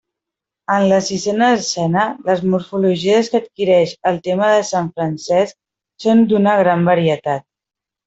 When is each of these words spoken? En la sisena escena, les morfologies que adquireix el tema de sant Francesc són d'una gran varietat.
En 0.75 0.85
la 0.91 0.97
sisena 1.07 1.49
escena, 1.57 2.05
les 2.31 2.41
morfologies 2.55 3.31
que 3.35 3.43
adquireix 3.43 3.95
el 4.13 4.19
tema 4.31 4.51
de 4.57 4.67
sant 4.73 4.93
Francesc 4.99 5.57
són 6.09 6.29
d'una 6.35 6.61
gran 6.67 6.87
varietat. 6.95 7.51